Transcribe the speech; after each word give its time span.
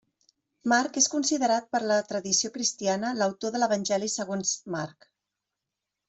Marc 0.71 0.95
és 1.01 1.07
considerat 1.15 1.67
per 1.75 1.81
la 1.91 1.97
tradició 2.11 2.49
cristiana 2.55 3.11
l'autor 3.19 3.53
de 3.57 3.61
l'Evangeli 3.63 4.09
segons 4.15 4.55
Marc. 4.77 5.07